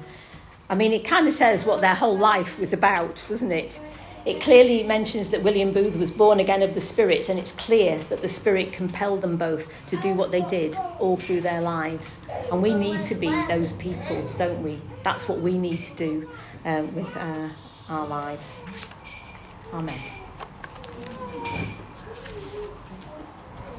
I 0.69 0.75
mean, 0.75 0.93
it 0.93 1.03
kind 1.03 1.27
of 1.27 1.33
says 1.33 1.65
what 1.65 1.81
their 1.81 1.95
whole 1.95 2.17
life 2.17 2.59
was 2.59 2.73
about, 2.73 3.25
doesn't 3.27 3.51
it? 3.51 3.79
It 4.25 4.41
clearly 4.41 4.83
mentions 4.83 5.29
that 5.29 5.41
William 5.41 5.71
Booth 5.71 5.95
was 5.95 6.11
born 6.11 6.41
again 6.41 6.61
of 6.61 6.73
the 6.73 6.81
Spirit, 6.81 7.29
and 7.29 7.39
it's 7.39 7.53
clear 7.53 7.97
that 7.97 8.21
the 8.21 8.27
Spirit 8.27 8.73
compelled 8.73 9.21
them 9.21 9.37
both 9.37 9.73
to 9.87 9.95
do 9.95 10.13
what 10.13 10.31
they 10.31 10.41
did 10.41 10.75
all 10.99 11.15
through 11.15 11.41
their 11.41 11.61
lives. 11.61 12.21
And 12.51 12.61
we 12.61 12.73
need 12.73 13.05
to 13.05 13.15
be 13.15 13.29
those 13.47 13.71
people, 13.73 14.29
don't 14.37 14.61
we? 14.61 14.81
That's 15.01 15.29
what 15.29 15.39
we 15.39 15.57
need 15.57 15.79
to 15.85 15.95
do 15.95 16.29
um, 16.65 16.93
with 16.93 17.15
uh, 17.15 17.47
our 17.89 18.07
lives. 18.07 18.65
Amen. 19.73 19.99